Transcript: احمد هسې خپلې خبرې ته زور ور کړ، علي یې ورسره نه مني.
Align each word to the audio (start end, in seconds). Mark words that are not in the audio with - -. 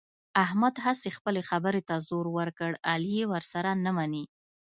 احمد 0.43 0.75
هسې 0.85 1.09
خپلې 1.17 1.41
خبرې 1.49 1.81
ته 1.89 1.95
زور 2.07 2.25
ور 2.35 2.49
کړ، 2.59 2.71
علي 2.91 3.11
یې 3.19 3.25
ورسره 3.33 3.69
نه 3.85 3.91
مني. 3.97 4.23